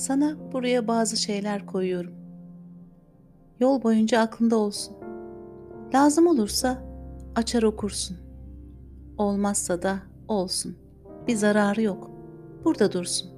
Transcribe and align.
Sana 0.00 0.36
buraya 0.52 0.88
bazı 0.88 1.16
şeyler 1.16 1.66
koyuyorum. 1.66 2.12
Yol 3.60 3.82
boyunca 3.82 4.20
aklında 4.20 4.56
olsun. 4.56 4.96
Lazım 5.94 6.26
olursa 6.26 6.82
açar 7.34 7.62
okursun. 7.62 8.16
Olmazsa 9.18 9.82
da 9.82 9.98
olsun. 10.28 10.76
Bir 11.26 11.36
zararı 11.36 11.82
yok. 11.82 12.10
Burada 12.64 12.92
dursun. 12.92 13.30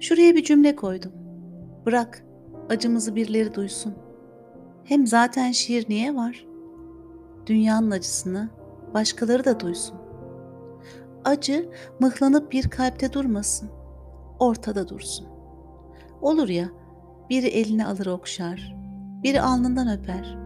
Şuraya 0.00 0.34
bir 0.34 0.44
cümle 0.44 0.76
koydum. 0.76 1.12
Bırak 1.86 2.24
acımızı 2.68 3.14
birileri 3.14 3.54
duysun. 3.54 3.94
Hem 4.84 5.06
zaten 5.06 5.52
şiir 5.52 5.86
niye 5.88 6.14
var? 6.14 6.46
Dünyanın 7.46 7.90
acısını 7.90 8.50
başkaları 8.94 9.44
da 9.44 9.60
duysun. 9.60 9.96
Acı 11.24 11.70
mıhlanıp 12.00 12.52
bir 12.52 12.68
kalpte 12.68 13.12
durmasın. 13.12 13.79
Ortada 14.40 14.88
dursun. 14.88 15.26
Olur 16.20 16.48
ya 16.48 16.68
biri 17.30 17.46
elini 17.46 17.86
alır 17.86 18.06
okşar, 18.06 18.76
biri 19.22 19.40
alnından 19.40 19.98
öper. 19.98 20.38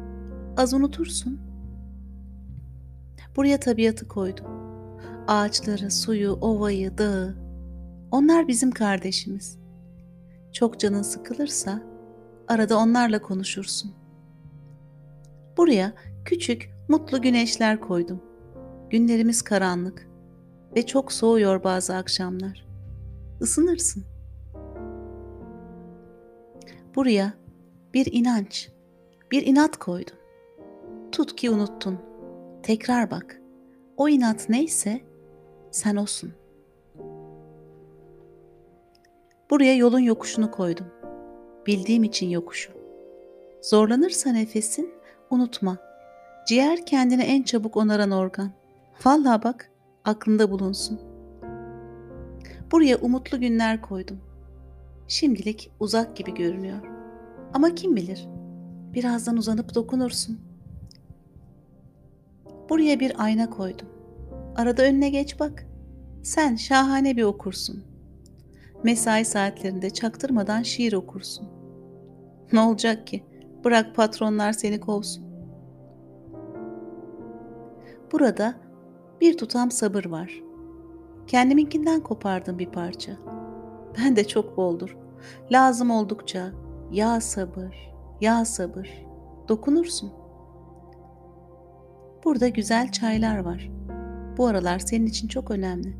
Az 0.56 0.74
unutursun. 0.74 1.40
Buraya 3.36 3.60
tabiatı 3.60 4.08
koydum. 4.08 4.46
Ağaçları, 5.26 5.90
suyu, 5.90 6.32
ovayı, 6.32 6.98
dağı. 6.98 7.36
Onlar 8.10 8.48
bizim 8.48 8.70
kardeşimiz. 8.70 9.58
Çok 10.52 10.80
canın 10.80 11.02
sıkılırsa 11.02 11.82
arada 12.48 12.78
onlarla 12.78 13.22
konuşursun. 13.22 13.94
Buraya 15.56 15.92
küçük, 16.24 16.70
mutlu 16.88 17.22
güneşler 17.22 17.80
koydum. 17.80 18.22
Günlerimiz 18.90 19.42
karanlık 19.42 20.08
ve 20.76 20.86
çok 20.86 21.12
soğuyor 21.12 21.64
bazı 21.64 21.96
akşamlar. 21.96 22.73
Isınırsın. 23.40 24.04
Buraya 26.94 27.32
bir 27.94 28.08
inanç, 28.12 28.68
bir 29.30 29.46
inat 29.46 29.76
koydum. 29.76 30.16
Tut 31.12 31.36
ki 31.36 31.50
unuttun. 31.50 31.98
Tekrar 32.62 33.10
bak. 33.10 33.40
O 33.96 34.08
inat 34.08 34.48
neyse 34.48 35.00
sen 35.70 35.96
olsun. 35.96 36.32
Buraya 39.50 39.74
yolun 39.76 39.98
yokuşunu 39.98 40.50
koydum. 40.50 40.86
Bildiğim 41.66 42.04
için 42.04 42.28
yokuşu. 42.28 42.72
Zorlanırsa 43.62 44.32
nefesin 44.32 44.94
unutma. 45.30 45.78
Ciğer 46.48 46.86
kendini 46.86 47.22
en 47.22 47.42
çabuk 47.42 47.76
onaran 47.76 48.10
organ. 48.10 48.50
Vallahi 49.04 49.42
bak 49.42 49.70
aklında 50.04 50.50
bulunsun. 50.50 51.13
Buraya 52.74 52.96
umutlu 52.96 53.40
günler 53.40 53.82
koydum. 53.82 54.20
Şimdilik 55.08 55.70
uzak 55.80 56.16
gibi 56.16 56.34
görünüyor. 56.34 56.78
Ama 57.52 57.74
kim 57.74 57.96
bilir? 57.96 58.28
Birazdan 58.94 59.36
uzanıp 59.36 59.74
dokunursun. 59.74 60.40
Buraya 62.68 63.00
bir 63.00 63.24
ayna 63.24 63.50
koydum. 63.50 63.88
Arada 64.56 64.82
önüne 64.82 65.10
geç 65.10 65.40
bak. 65.40 65.66
Sen 66.22 66.56
şahane 66.56 67.16
bir 67.16 67.22
okursun. 67.22 67.84
Mesai 68.84 69.24
saatlerinde 69.24 69.90
çaktırmadan 69.90 70.62
şiir 70.62 70.92
okursun. 70.92 71.48
Ne 72.52 72.60
olacak 72.60 73.06
ki? 73.06 73.24
Bırak 73.64 73.94
patronlar 73.96 74.52
seni 74.52 74.80
kovsun. 74.80 75.24
Burada 78.12 78.54
bir 79.20 79.36
tutam 79.36 79.70
sabır 79.70 80.04
var. 80.04 80.44
Kendiminkinden 81.26 82.00
kopardım 82.00 82.58
bir 82.58 82.70
parça. 82.70 83.12
Ben 83.98 84.16
de 84.16 84.28
çok 84.28 84.56
boldur. 84.56 84.96
Lazım 85.52 85.90
oldukça 85.90 86.52
ya 86.92 87.20
sabır, 87.20 87.92
ya 88.20 88.44
sabır. 88.44 89.04
Dokunursun. 89.48 90.12
Burada 92.24 92.48
güzel 92.48 92.92
çaylar 92.92 93.38
var. 93.38 93.70
Bu 94.36 94.46
aralar 94.46 94.78
senin 94.78 95.06
için 95.06 95.28
çok 95.28 95.50
önemli. 95.50 95.96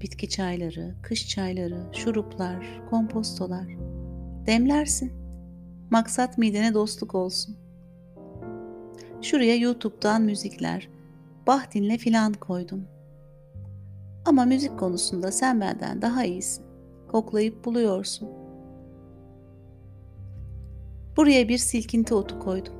Bitki 0.00 0.28
çayları, 0.28 0.94
kış 1.02 1.28
çayları, 1.28 1.80
şuruplar, 1.92 2.82
kompostolar. 2.90 3.66
Demlersin. 4.46 5.12
Maksat 5.90 6.38
midene 6.38 6.74
dostluk 6.74 7.14
olsun. 7.14 7.56
Şuraya 9.22 9.56
YouTube'dan 9.56 10.22
müzikler, 10.22 10.88
bah 11.46 11.74
dinle 11.74 11.98
filan 11.98 12.32
koydum. 12.32 12.84
Ama 14.28 14.44
müzik 14.44 14.78
konusunda 14.78 15.32
sen 15.32 15.60
benden 15.60 16.02
daha 16.02 16.24
iyisin. 16.24 16.64
Koklayıp 17.08 17.64
buluyorsun. 17.64 18.28
Buraya 21.16 21.48
bir 21.48 21.58
silkinti 21.58 22.14
otu 22.14 22.38
koydum. 22.38 22.74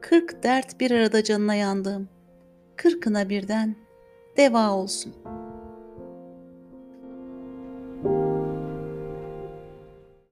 Kırk 0.00 0.42
dert 0.42 0.80
bir 0.80 0.90
arada 0.90 1.24
canına 1.24 1.54
yandığım. 1.54 2.08
Kırkına 2.76 3.28
birden 3.28 3.76
deva 4.36 4.70
olsun.'' 4.70 5.45